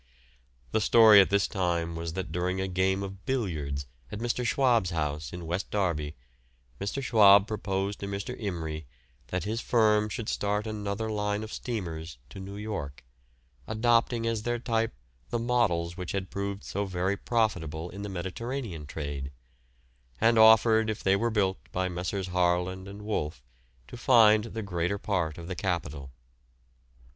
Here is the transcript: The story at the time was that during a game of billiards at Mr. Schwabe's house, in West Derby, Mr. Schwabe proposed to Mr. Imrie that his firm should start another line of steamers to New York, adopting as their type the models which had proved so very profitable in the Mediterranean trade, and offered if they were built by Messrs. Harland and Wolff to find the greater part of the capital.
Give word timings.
The 0.71 0.81
story 0.81 1.21
at 1.21 1.29
the 1.29 1.37
time 1.37 1.95
was 1.95 2.13
that 2.13 2.31
during 2.31 2.59
a 2.59 2.67
game 2.67 3.03
of 3.03 3.23
billiards 3.23 3.85
at 4.11 4.17
Mr. 4.17 4.43
Schwabe's 4.43 4.89
house, 4.89 5.31
in 5.31 5.45
West 5.45 5.69
Derby, 5.69 6.15
Mr. 6.79 7.03
Schwabe 7.03 7.45
proposed 7.45 7.99
to 7.99 8.07
Mr. 8.07 8.35
Imrie 8.41 8.85
that 9.27 9.43
his 9.43 9.61
firm 9.61 10.09
should 10.09 10.27
start 10.27 10.65
another 10.65 11.07
line 11.11 11.43
of 11.43 11.53
steamers 11.53 12.17
to 12.31 12.39
New 12.39 12.55
York, 12.57 13.03
adopting 13.67 14.25
as 14.25 14.41
their 14.41 14.57
type 14.57 14.95
the 15.29 15.37
models 15.37 15.97
which 15.97 16.13
had 16.13 16.31
proved 16.31 16.63
so 16.63 16.85
very 16.85 17.15
profitable 17.15 17.91
in 17.91 18.01
the 18.01 18.09
Mediterranean 18.09 18.87
trade, 18.87 19.31
and 20.19 20.39
offered 20.39 20.89
if 20.89 21.03
they 21.03 21.15
were 21.15 21.29
built 21.29 21.59
by 21.71 21.87
Messrs. 21.87 22.29
Harland 22.29 22.87
and 22.87 23.03
Wolff 23.03 23.43
to 23.87 23.97
find 23.97 24.45
the 24.45 24.63
greater 24.63 24.97
part 24.97 25.37
of 25.37 25.47
the 25.47 25.55
capital. 25.55 26.09